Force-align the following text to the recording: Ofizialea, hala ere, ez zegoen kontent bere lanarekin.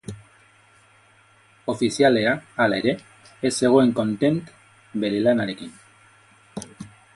Ofizialea, 1.73 2.31
hala 2.65 2.79
ere, 2.83 2.95
ez 3.49 3.53
zegoen 3.53 3.95
kontent 4.01 4.51
bere 5.05 5.23
lanarekin. 5.29 5.73